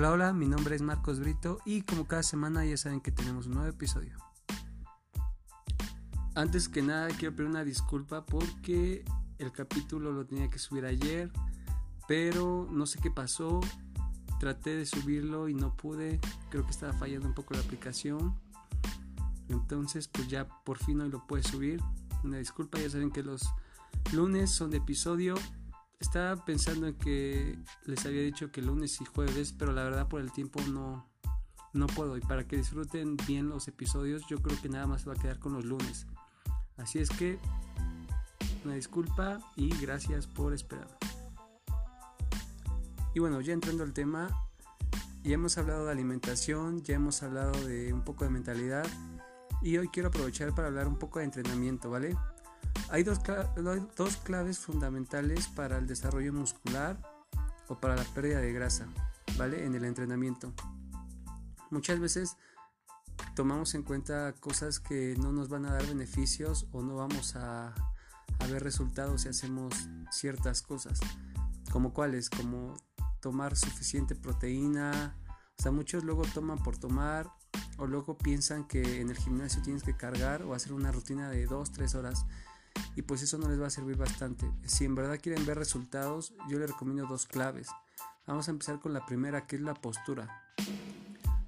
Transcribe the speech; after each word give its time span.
Hola, 0.00 0.12
hola, 0.12 0.32
mi 0.32 0.48
nombre 0.48 0.74
es 0.74 0.80
Marcos 0.80 1.20
Brito 1.20 1.58
y 1.66 1.82
como 1.82 2.06
cada 2.06 2.22
semana 2.22 2.64
ya 2.64 2.78
saben 2.78 3.02
que 3.02 3.12
tenemos 3.12 3.48
un 3.48 3.52
nuevo 3.52 3.68
episodio. 3.68 4.16
Antes 6.34 6.70
que 6.70 6.80
nada 6.80 7.08
quiero 7.08 7.36
pedir 7.36 7.50
una 7.50 7.64
disculpa 7.64 8.24
porque 8.24 9.04
el 9.38 9.52
capítulo 9.52 10.10
lo 10.10 10.24
tenía 10.24 10.48
que 10.48 10.58
subir 10.58 10.86
ayer, 10.86 11.30
pero 12.08 12.66
no 12.70 12.86
sé 12.86 12.98
qué 12.98 13.10
pasó. 13.10 13.60
Traté 14.38 14.74
de 14.74 14.86
subirlo 14.86 15.50
y 15.50 15.54
no 15.54 15.76
pude. 15.76 16.18
Creo 16.48 16.64
que 16.64 16.70
estaba 16.70 16.94
fallando 16.94 17.28
un 17.28 17.34
poco 17.34 17.52
la 17.52 17.60
aplicación. 17.60 18.40
Entonces 19.50 20.08
pues 20.08 20.28
ya 20.28 20.48
por 20.64 20.78
fin 20.78 21.02
hoy 21.02 21.10
lo 21.10 21.26
puedo 21.26 21.42
subir. 21.42 21.78
Una 22.24 22.38
disculpa, 22.38 22.78
ya 22.78 22.88
saben 22.88 23.10
que 23.10 23.22
los 23.22 23.42
lunes 24.14 24.50
son 24.50 24.70
de 24.70 24.78
episodio 24.78 25.34
estaba 26.00 26.44
pensando 26.44 26.86
en 26.86 26.94
que 26.94 27.58
les 27.84 28.04
había 28.06 28.22
dicho 28.22 28.50
que 28.50 28.62
lunes 28.62 29.00
y 29.00 29.04
jueves, 29.04 29.52
pero 29.56 29.72
la 29.72 29.84
verdad 29.84 30.08
por 30.08 30.20
el 30.20 30.32
tiempo 30.32 30.60
no, 30.62 31.06
no 31.74 31.86
puedo. 31.86 32.16
Y 32.16 32.20
para 32.20 32.46
que 32.48 32.56
disfruten 32.56 33.16
bien 33.26 33.48
los 33.48 33.68
episodios, 33.68 34.22
yo 34.28 34.40
creo 34.42 34.60
que 34.60 34.68
nada 34.68 34.86
más 34.86 35.06
va 35.06 35.12
a 35.12 35.16
quedar 35.16 35.38
con 35.38 35.52
los 35.52 35.64
lunes. 35.64 36.06
Así 36.78 36.98
es 36.98 37.10
que 37.10 37.38
una 38.64 38.74
disculpa 38.74 39.38
y 39.56 39.68
gracias 39.78 40.26
por 40.26 40.54
esperar. 40.54 40.88
Y 43.14 43.20
bueno, 43.20 43.40
ya 43.40 43.52
entrando 43.52 43.82
al 43.82 43.92
tema, 43.92 44.28
ya 45.22 45.34
hemos 45.34 45.58
hablado 45.58 45.86
de 45.86 45.92
alimentación, 45.92 46.82
ya 46.82 46.94
hemos 46.94 47.22
hablado 47.22 47.52
de 47.66 47.92
un 47.92 48.02
poco 48.04 48.24
de 48.24 48.30
mentalidad 48.30 48.86
y 49.62 49.76
hoy 49.76 49.88
quiero 49.88 50.08
aprovechar 50.08 50.54
para 50.54 50.68
hablar 50.68 50.88
un 50.88 50.98
poco 50.98 51.18
de 51.18 51.26
entrenamiento, 51.26 51.90
¿vale? 51.90 52.16
Hay 52.90 53.04
dos, 53.04 53.20
dos 53.96 54.16
claves 54.16 54.58
fundamentales 54.58 55.46
para 55.46 55.78
el 55.78 55.86
desarrollo 55.86 56.32
muscular 56.32 57.00
o 57.68 57.78
para 57.78 57.94
la 57.94 58.02
pérdida 58.02 58.40
de 58.40 58.52
grasa, 58.52 58.88
¿vale? 59.38 59.64
En 59.64 59.76
el 59.76 59.84
entrenamiento. 59.84 60.52
Muchas 61.70 62.00
veces 62.00 62.36
tomamos 63.36 63.74
en 63.76 63.84
cuenta 63.84 64.34
cosas 64.40 64.80
que 64.80 65.14
no 65.20 65.30
nos 65.30 65.48
van 65.48 65.66
a 65.66 65.72
dar 65.72 65.86
beneficios 65.86 66.66
o 66.72 66.82
no 66.82 66.96
vamos 66.96 67.36
a, 67.36 67.68
a 67.68 68.46
ver 68.48 68.64
resultados 68.64 69.22
si 69.22 69.28
hacemos 69.28 69.72
ciertas 70.10 70.60
cosas. 70.60 70.98
Como 71.70 71.92
cuáles, 71.92 72.28
como 72.28 72.74
tomar 73.20 73.56
suficiente 73.56 74.16
proteína. 74.16 75.16
O 75.58 75.62
sea, 75.62 75.70
muchos 75.70 76.02
luego 76.02 76.22
toman 76.34 76.58
por 76.58 76.76
tomar 76.76 77.30
o 77.78 77.86
luego 77.86 78.18
piensan 78.18 78.66
que 78.66 79.00
en 79.00 79.10
el 79.10 79.16
gimnasio 79.16 79.62
tienes 79.62 79.84
que 79.84 79.96
cargar 79.96 80.42
o 80.42 80.54
hacer 80.54 80.72
una 80.72 80.90
rutina 80.90 81.30
de 81.30 81.48
2-3 81.48 81.94
horas 81.94 82.26
y 82.96 83.02
pues 83.02 83.22
eso 83.22 83.38
no 83.38 83.48
les 83.48 83.60
va 83.60 83.66
a 83.66 83.70
servir 83.70 83.96
bastante. 83.96 84.50
Si 84.64 84.84
en 84.84 84.94
verdad 84.94 85.18
quieren 85.20 85.44
ver 85.46 85.58
resultados, 85.58 86.34
yo 86.48 86.58
les 86.58 86.70
recomiendo 86.70 87.06
dos 87.06 87.26
claves. 87.26 87.68
Vamos 88.26 88.48
a 88.48 88.50
empezar 88.50 88.80
con 88.80 88.92
la 88.92 89.06
primera, 89.06 89.46
que 89.46 89.56
es 89.56 89.62
la 89.62 89.74
postura. 89.74 90.28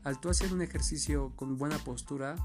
Al 0.05 0.21
tú 0.21 0.31
hacer 0.31 0.53
un 0.53 0.63
ejercicio 0.63 1.33
con 1.37 1.59
buena 1.59 1.79
postura, 1.79 2.37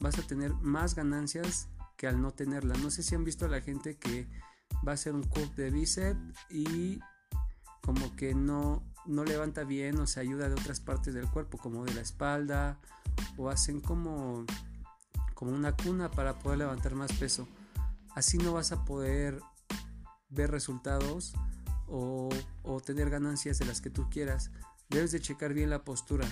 vas 0.00 0.18
a 0.18 0.26
tener 0.26 0.52
más 0.54 0.94
ganancias 0.94 1.68
que 1.96 2.06
al 2.06 2.20
no 2.20 2.32
tenerla. 2.32 2.74
No 2.78 2.90
sé 2.90 3.02
si 3.02 3.14
han 3.14 3.24
visto 3.24 3.44
a 3.44 3.48
la 3.48 3.60
gente 3.60 3.96
que 3.96 4.28
va 4.86 4.92
a 4.92 4.94
hacer 4.94 5.14
un 5.14 5.22
curl 5.22 5.54
de 5.54 5.70
bíceps 5.70 6.18
y 6.50 6.98
como 7.82 8.16
que 8.16 8.34
no, 8.34 8.82
no 9.06 9.24
levanta 9.24 9.64
bien 9.64 9.98
o 10.00 10.06
se 10.06 10.20
ayuda 10.20 10.48
de 10.48 10.54
otras 10.54 10.80
partes 10.80 11.14
del 11.14 11.28
cuerpo, 11.28 11.58
como 11.58 11.84
de 11.84 11.94
la 11.94 12.00
espalda, 12.00 12.80
o 13.36 13.50
hacen 13.50 13.80
como, 13.80 14.44
como 15.34 15.52
una 15.52 15.76
cuna 15.76 16.10
para 16.10 16.38
poder 16.38 16.58
levantar 16.58 16.94
más 16.94 17.12
peso 17.12 17.46
así 18.14 18.38
no 18.38 18.52
vas 18.52 18.72
a 18.72 18.84
poder 18.84 19.40
ver 20.28 20.50
resultados 20.50 21.34
o, 21.86 22.30
tener 22.84 23.08
ganancias 23.08 23.58
de 23.58 23.64
las 23.64 23.80
que 23.80 23.90
tú 23.90 24.08
quieras. 24.10 24.50
Debes 24.90 25.12
de 25.12 25.20
checar 25.20 25.54
bien 25.54 25.70
la 25.70 25.84
postura. 25.84 26.26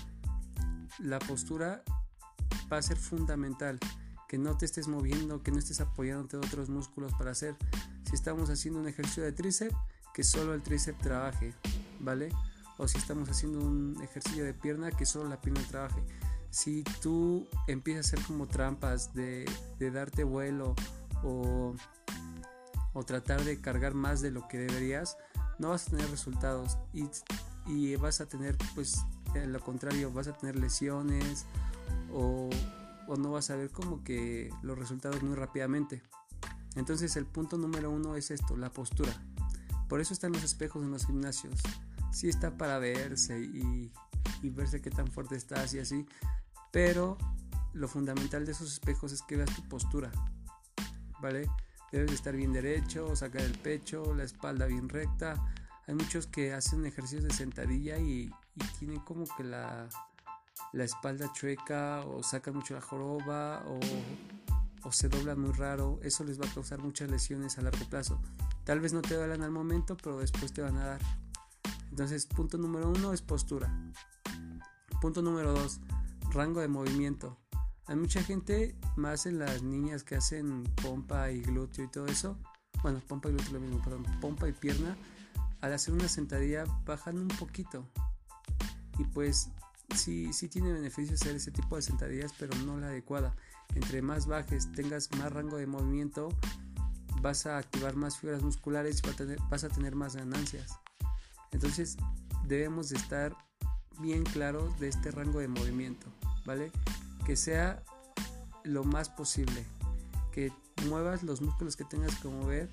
La 0.98 1.19
postura 1.19 1.82
va 2.71 2.78
a 2.78 2.82
ser 2.82 2.97
fundamental. 2.97 3.78
Que 4.28 4.38
no 4.38 4.56
te 4.56 4.65
estés 4.65 4.88
moviendo, 4.88 5.42
que 5.42 5.50
no 5.50 5.59
estés 5.59 5.81
apoyándote 5.81 6.38
de 6.38 6.47
otros 6.47 6.69
músculos 6.69 7.12
para 7.15 7.31
hacer. 7.31 7.56
Si 8.04 8.15
estamos 8.15 8.50
haciendo 8.50 8.81
un 8.81 8.88
ejercicio 8.88 9.22
de 9.22 9.32
tríceps, 9.32 9.76
que 10.12 10.25
solo 10.25 10.54
el 10.54 10.62
tríceps 10.62 10.98
trabaje, 11.00 11.54
¿vale? 12.00 12.31
O 12.78 12.88
si 12.88 12.98
estamos 12.98 13.28
haciendo 13.28 13.60
un 13.60 13.97
ejercicio 14.03 14.44
de 14.44 14.54
pierna, 14.54 14.91
que 14.91 15.06
solo 15.06 15.28
la 15.28 15.41
pierna 15.41 15.62
trabaje. 15.69 16.03
Si 16.50 16.84
tú 17.00 17.48
empiezas 17.66 18.12
a 18.12 18.16
hacer 18.16 18.26
como 18.26 18.47
trampas 18.47 19.15
de, 19.15 19.47
darte 19.78 20.22
vuelo 20.25 20.75
o, 21.25 21.75
tratar 23.06 23.44
de 23.44 23.60
cargar 23.60 23.94
más 23.94 24.21
de 24.21 24.31
lo 24.31 24.47
que 24.49 24.59
deberías, 24.59 25.16
no 25.59 25.71
vas 25.71 25.88
a 25.88 25.91
tener 25.91 26.09
resultados 26.10 26.78
y, 26.93 27.09
y 27.66 27.97
vas 27.97 28.21
a 28.21 28.27
tener, 28.27 28.56
pues, 28.75 29.05
en 29.34 29.53
lo 29.53 29.60
contrario, 29.60 30.12
vas 30.12 30.28
a 30.28 30.33
tener 30.34 30.56
lesiones 30.56 31.47
o, 32.12 32.49
o 33.09 33.16
no 33.16 33.33
vas 33.33 33.50
a 33.50 33.56
ver 33.56 33.71
como 33.71 34.05
que 34.05 34.50
los 34.62 34.78
resultados 34.78 35.22
muy 35.22 35.34
rápidamente. 35.34 36.03
Entonces 36.77 37.16
el 37.16 37.27
punto 37.27 37.59
número 37.59 37.91
uno 37.91 38.16
es 38.16 38.31
esto, 38.31 38.56
la 38.56 38.71
postura. 38.71 39.12
Por 39.89 40.00
eso 40.00 40.15
están 40.15 40.33
los 40.33 40.43
espejos 40.43 40.83
en 40.83 40.91
los 40.91 41.06
gimnasios. 41.06 41.60
Sí 42.12 42.28
está 42.28 42.56
para 42.56 42.78
verse 42.78 43.41
y, 43.41 43.93
y 44.43 44.50
verse 44.50 44.81
qué 44.81 44.91
tan 44.91 45.09
fuerte 45.09 45.37
estás 45.37 45.75
y 45.75 45.81
así. 45.81 46.06
Pero 46.71 47.19
lo 47.75 47.89
fundamental 47.89 48.47
de 48.47 48.53
esos 48.53 48.72
espejos 48.72 49.12
es 49.12 49.22
que 49.22 49.37
veas 49.37 49.54
tu 49.54 49.62
postura. 49.69 50.10
¿Vale? 51.22 51.49
Debes 51.91 52.09
de 52.09 52.15
estar 52.16 52.37
bien 52.37 52.53
derecho, 52.53 53.15
sacar 53.16 53.43
el 53.43 53.56
pecho, 53.59 54.15
la 54.15 54.25
espalda 54.25 54.66
bien 54.66 54.88
recta. 54.88 55.43
Hay 55.87 55.94
muchos 55.94 56.27
que 56.27 56.53
hacen 56.53 56.84
ejercicios 56.84 57.25
de 57.25 57.33
sentadilla 57.33 57.99
y, 57.99 58.31
tienen 58.78 59.00
como 59.00 59.25
que 59.34 59.44
la, 59.44 59.88
la, 60.72 60.84
espalda 60.84 61.33
chueca 61.33 62.00
o 62.00 62.22
sacan 62.22 62.55
mucho 62.55 62.75
la 62.75 62.83
joroba 62.83 63.65
o, 63.66 63.81
o, 64.87 64.93
se 64.93 65.09
doblan 65.09 65.41
muy 65.41 65.53
raro. 65.53 65.99
Eso 66.03 66.25
les 66.25 66.41
va 66.41 66.47
a 66.47 66.53
causar 66.53 66.81
muchas 66.81 67.10
lesiones 67.10 67.56
a 67.59 67.62
largo 67.62 67.84
plazo. 67.87 68.21
Tal 68.65 68.81
vez 68.81 68.93
no 68.93 69.00
te 69.00 69.15
duelan 69.15 69.43
al 69.43 69.50
momento, 69.50 69.97
pero 69.97 70.19
después 70.19 70.53
te 70.53 70.60
van 70.60 70.77
a 70.77 70.87
dar. 70.87 71.00
Entonces, 71.91 72.27
punto 72.27 72.59
número 72.59 72.89
uno 72.89 73.12
es 73.12 73.22
postura. 73.22 73.71
Punto 75.00 75.21
número 75.21 75.53
dos, 75.53 75.81
rango 76.31 76.60
de 76.60 76.69
movimiento. 76.69 77.41
Hay 77.87 77.97
mucha 77.97 78.22
gente, 78.22 78.76
más 78.97 79.26
en 79.26 79.38
las 79.38 79.62
niñas 79.62 80.04
que 80.04 80.16
hacen 80.16 80.65
pompa 80.82 81.31
y 81.31 81.41
glúteo 81.43 81.84
y 81.84 81.88
todo 81.88 82.06
eso. 82.06 82.38
Bueno, 82.82 83.00
pompa 83.06 83.28
y 83.28 83.32
glúteo 83.32 83.54
lo 83.54 83.60
mismo, 83.60 83.82
perdón. 83.82 84.04
Pompa 84.20 84.48
y 84.48 84.53
pierna. 84.53 84.97
Al 85.60 85.72
hacer 85.72 85.94
una 85.94 86.09
sentadilla 86.09 86.65
bajan 86.84 87.19
un 87.19 87.28
poquito. 87.28 87.87
Y 88.98 89.04
pues 89.04 89.48
sí, 89.97 90.32
sí 90.32 90.48
tiene 90.48 90.72
beneficio 90.72 91.15
hacer 91.15 91.37
ese 91.37 91.50
tipo 91.50 91.76
de 91.76 91.82
sentadillas, 91.82 92.32
pero 92.38 92.54
no 92.65 92.78
la 92.78 92.88
adecuada. 92.88 93.34
Entre 93.75 94.03
más 94.03 94.26
bajes, 94.26 94.71
tengas 94.72 95.10
más 95.19 95.32
rango 95.32 95.56
de 95.56 95.66
movimiento, 95.66 96.28
vas 97.21 97.47
a 97.47 97.59
activar 97.59 97.97
más 97.97 98.19
fibras 98.19 98.42
musculares 98.42 99.03
y 99.03 99.38
vas 99.50 99.65
a 99.65 99.69
tener 99.69 99.94
más 99.94 100.16
ganancias. 100.16 100.78
Entonces 101.53 101.97
debemos 102.47 102.91
de 102.91 102.97
estar 102.97 103.37
bien 104.00 104.25
claros 104.25 104.78
de 104.78 104.88
este 104.88 105.10
rango 105.10 105.38
de 105.38 105.48
movimiento, 105.48 106.06
¿vale? 106.44 106.71
Que 107.25 107.37
sea 107.37 107.83
lo 108.65 108.84
más 108.84 109.09
posible, 109.09 109.65
que 110.33 110.53
muevas 110.88 111.22
los 111.22 111.41
músculos 111.41 111.77
que 111.77 111.84
tengas 111.84 112.15
que 112.16 112.28
mover, 112.28 112.69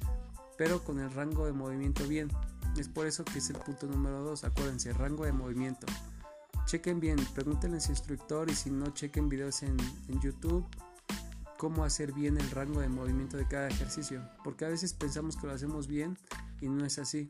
pero 0.58 0.84
con 0.84 1.00
el 1.00 1.12
rango 1.12 1.46
de 1.46 1.54
movimiento 1.54 2.08
bien. 2.08 2.30
Es 2.78 2.88
por 2.88 3.08
eso 3.08 3.26
que 3.26 3.40
es 3.40 3.50
el 3.50 3.58
punto 3.58 3.88
número 3.88 4.24
2, 4.24 4.44
acuérdense, 4.44 4.94
rango 4.94 5.26
de 5.26 5.32
movimiento. 5.32 5.88
Chequen 6.66 7.00
bien, 7.00 7.18
pregúntenle 7.34 7.78
a 7.78 7.82
su 7.82 7.92
instructor 7.92 8.50
y 8.50 8.56
si 8.56 8.70
no, 8.70 8.94
chequen 8.94 9.28
videos 9.30 9.64
en, 9.64 9.78
en 10.08 10.22
YouTube 10.22 10.66
cómo 11.60 11.84
hacer 11.84 12.14
bien 12.14 12.38
el 12.38 12.50
rango 12.52 12.80
de 12.80 12.88
movimiento 12.88 13.36
de 13.36 13.46
cada 13.46 13.68
ejercicio, 13.68 14.24
porque 14.46 14.64
a 14.64 14.70
veces 14.70 14.94
pensamos 14.94 15.36
que 15.36 15.46
lo 15.46 15.54
hacemos 15.54 15.88
bien 15.88 16.18
y 16.62 16.70
no 16.70 16.86
es 16.86 16.98
así. 17.00 17.30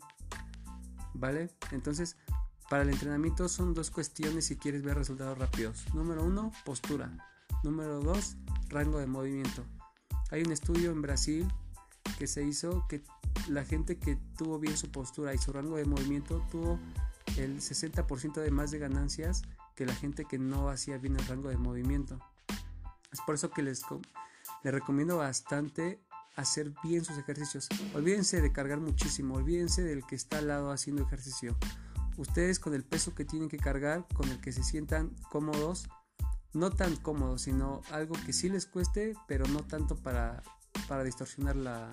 ¿Vale? 1.16 1.50
Entonces, 1.72 2.16
para 2.70 2.84
el 2.84 2.90
entrenamiento 2.90 3.50
son 3.50 3.74
dos 3.74 3.90
cuestiones 3.90 4.46
si 4.46 4.56
quieres 4.56 4.84
ver 4.84 4.96
resultados 4.96 5.38
rápidos. 5.38 5.84
Número 5.94 6.24
uno, 6.24 6.52
postura. 6.66 7.12
Número 7.64 8.00
dos, 8.00 8.36
rango 8.70 9.00
de 9.00 9.08
movimiento. 9.08 9.66
Hay 10.30 10.44
un 10.44 10.52
estudio 10.52 10.92
en 10.92 11.02
Brasil 11.02 11.48
que 12.20 12.28
se 12.28 12.44
hizo 12.44 12.86
que 12.88 13.02
la 13.48 13.66
gente 13.66 13.98
que 13.98 14.18
tuvo 14.38 14.60
bien 14.60 14.78
su 14.78 14.92
postura 14.92 15.34
y 15.34 15.40
su 15.40 15.52
rango 15.52 15.78
de 15.78 15.86
movimiento 15.86 16.46
tuvo 16.52 16.80
el 17.38 17.60
60% 17.60 18.34
de 18.34 18.52
más 18.52 18.70
de 18.70 18.78
ganancias 18.78 19.42
que 19.76 19.86
la 19.88 19.96
gente 19.96 20.26
que 20.26 20.38
no 20.38 20.70
hacía 20.70 20.98
bien 21.00 21.16
el 21.16 21.26
rango 21.26 21.50
de 21.50 21.58
movimiento. 21.58 22.20
Es 23.12 23.20
por 23.26 23.34
eso 23.34 23.50
que 23.50 23.64
les, 23.64 23.82
les 24.64 24.74
recomiendo 24.74 25.18
bastante 25.18 26.00
hacer 26.36 26.72
bien 26.84 27.04
sus 27.04 27.18
ejercicios. 27.18 27.68
Olvídense 27.96 28.42
de 28.42 28.52
cargar 28.52 28.80
muchísimo, 28.80 29.36
olvídense 29.36 29.82
del 29.82 30.06
que 30.06 30.16
está 30.16 30.38
al 30.38 30.48
lado 30.48 30.72
haciendo 30.72 31.02
ejercicio 31.02 31.58
ustedes 32.20 32.60
con 32.60 32.74
el 32.74 32.84
peso 32.84 33.16
que 33.16 33.26
tienen 33.26 33.50
que 33.50 33.58
cargar, 33.58 34.06
con 34.14 34.30
el 34.30 34.42
que 34.42 34.52
se 34.52 34.64
sientan 34.64 35.16
cómodos, 35.32 35.88
no 36.54 36.70
tan 36.70 36.96
cómodos, 36.98 37.44
sino 37.44 37.82
algo 37.92 38.16
que 38.26 38.34
sí 38.34 38.50
les 38.50 38.66
cueste, 38.66 39.16
pero 39.28 39.48
no 39.48 39.62
tanto 39.62 39.96
para, 39.96 40.44
para 40.88 41.04
distorsionar 41.04 41.56
la, 41.56 41.90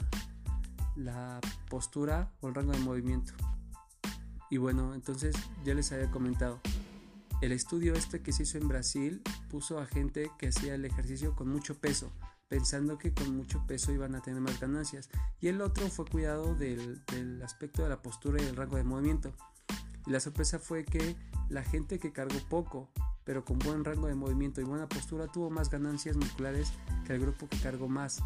la 0.96 1.40
postura 1.70 2.32
o 2.40 2.49
el 2.49 2.55
rango 2.55 2.73
de 2.73 2.78
movimiento. 2.78 3.34
Y 4.50 4.56
bueno, 4.56 4.94
entonces 4.94 5.37
ya 5.64 5.75
les 5.75 5.93
había 5.93 6.11
comentado, 6.11 6.61
el 7.40 7.52
estudio 7.52 7.94
este 7.94 8.22
que 8.22 8.32
se 8.32 8.44
hizo 8.44 8.58
en 8.58 8.67
Brasil 8.67 9.22
puso 9.49 9.79
a 9.79 9.87
gente 9.87 10.31
que 10.38 10.49
hacía 10.49 10.75
el 10.75 10.84
ejercicio 10.84 11.37
con 11.37 11.49
mucho 11.49 11.79
peso, 11.79 12.11
pensando 12.49 12.99
que 12.99 13.12
con 13.12 13.37
mucho 13.37 13.64
peso 13.67 13.93
iban 13.93 14.14
a 14.14 14.22
tener 14.22 14.40
más 14.40 14.58
ganancias. 14.58 15.08
Y 15.40 15.49
el 15.49 15.61
otro 15.61 15.88
fue 15.88 16.06
cuidado 16.06 16.55
del, 16.55 17.05
del 17.06 17.43
aspecto 17.43 17.82
de 17.82 17.90
la 17.90 18.02
postura 18.02 18.43
y 18.43 18.46
el 18.46 18.56
rango 18.56 18.76
de 18.76 18.84
movimiento. 18.84 19.34
Y 20.06 20.11
la 20.11 20.20
sorpresa 20.20 20.58
fue 20.58 20.85
que 20.85 21.17
la 21.49 21.62
gente 21.62 21.99
que 21.99 22.12
cargó 22.12 22.38
poco, 22.49 22.88
pero 23.25 23.44
con 23.44 23.58
buen 23.58 23.85
rango 23.85 24.06
de 24.06 24.14
movimiento 24.14 24.61
y 24.61 24.64
buena 24.64 24.88
postura, 24.88 25.26
tuvo 25.26 25.50
más 25.50 25.70
ganancias 25.70 26.17
musculares 26.17 26.73
que 27.06 27.14
el 27.14 27.20
grupo 27.20 27.49
que 27.49 27.58
cargó 27.58 27.88
más. 27.88 28.20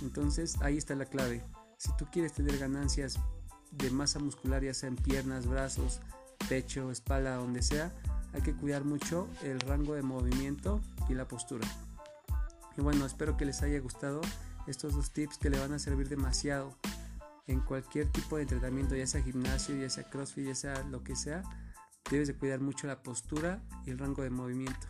Entonces 0.00 0.56
ahí 0.62 0.78
está 0.78 0.94
la 0.94 1.04
clave. 1.06 1.42
Si 1.76 1.90
tú 1.96 2.06
quieres 2.10 2.32
tener 2.32 2.58
ganancias 2.58 3.18
de 3.72 3.90
masa 3.90 4.18
muscular, 4.18 4.62
ya 4.62 4.74
sea 4.74 4.88
en 4.88 4.96
piernas, 4.96 5.46
brazos, 5.46 6.00
pecho, 6.48 6.90
espalda, 6.90 7.36
donde 7.36 7.62
sea, 7.62 7.92
hay 8.32 8.42
que 8.42 8.54
cuidar 8.54 8.84
mucho 8.84 9.28
el 9.42 9.60
rango 9.60 9.94
de 9.94 10.02
movimiento 10.02 10.80
y 11.08 11.14
la 11.14 11.28
postura. 11.28 11.66
Y 12.76 12.80
bueno, 12.80 13.04
espero 13.04 13.36
que 13.36 13.44
les 13.44 13.62
haya 13.62 13.78
gustado 13.80 14.20
estos 14.66 14.94
dos 14.94 15.10
tips 15.10 15.38
que 15.38 15.50
le 15.50 15.58
van 15.58 15.72
a 15.72 15.78
servir 15.78 16.08
demasiado 16.08 16.74
en 17.46 17.60
cualquier 17.60 18.10
tipo 18.10 18.36
de 18.36 18.42
entrenamiento, 18.42 18.94
ya 18.94 19.06
sea 19.06 19.22
gimnasio, 19.22 19.76
ya 19.76 19.90
sea 19.90 20.04
crossfit, 20.04 20.46
ya 20.46 20.54
sea 20.54 20.82
lo 20.84 21.02
que 21.02 21.16
sea. 21.16 21.42
Debes 22.10 22.28
de 22.28 22.36
cuidar 22.36 22.60
mucho 22.60 22.86
la 22.86 23.02
postura 23.02 23.62
y 23.86 23.90
el 23.90 23.98
rango 23.98 24.22
de 24.22 24.30
movimiento. 24.30 24.86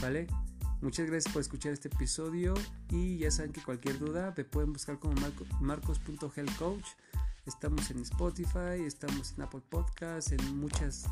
¿Vale? 0.00 0.26
Muchas 0.80 1.06
gracias 1.06 1.32
por 1.32 1.42
escuchar 1.42 1.72
este 1.72 1.88
episodio 1.88 2.54
y 2.88 3.18
ya 3.18 3.30
saben 3.30 3.52
que 3.52 3.62
cualquier 3.62 3.98
duda 3.98 4.32
me 4.34 4.44
pueden 4.44 4.72
buscar 4.72 4.98
como 4.98 5.14
marcos.healthcoach. 5.60 6.86
Estamos 7.44 7.90
en 7.90 8.00
Spotify, 8.00 8.82
estamos 8.86 9.34
en 9.36 9.42
Apple 9.42 9.62
Podcasts, 9.68 10.32
en 10.32 10.58
muchas 10.58 11.04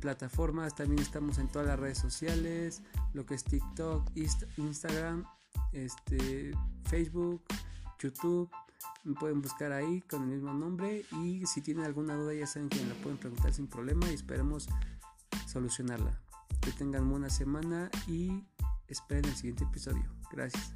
plataformas, 0.00 0.76
también 0.76 1.00
estamos 1.00 1.38
en 1.38 1.48
todas 1.48 1.66
las 1.66 1.78
redes 1.78 1.98
sociales, 1.98 2.82
lo 3.14 3.26
que 3.26 3.34
es 3.34 3.44
TikTok, 3.44 4.10
Instagram, 4.56 5.24
este, 5.72 6.52
Facebook, 6.84 7.42
YouTube. 7.98 8.48
Me 9.04 9.14
pueden 9.14 9.40
buscar 9.40 9.72
ahí 9.72 10.00
con 10.02 10.22
el 10.22 10.28
mismo 10.28 10.52
nombre 10.52 11.04
y 11.12 11.44
si 11.46 11.62
tienen 11.62 11.84
alguna 11.84 12.14
duda 12.14 12.34
ya 12.34 12.46
saben 12.46 12.68
que 12.68 12.80
me 12.80 12.88
la 12.88 12.94
pueden 12.94 13.18
preguntar 13.18 13.52
sin 13.52 13.66
problema 13.66 14.10
y 14.10 14.14
esperemos 14.14 14.68
solucionarla. 15.46 16.20
Que 16.60 16.72
tengan 16.72 17.08
buena 17.08 17.30
semana 17.30 17.90
y 18.06 18.44
esperen 18.88 19.24
el 19.26 19.36
siguiente 19.36 19.64
episodio. 19.64 20.04
Gracias. 20.30 20.74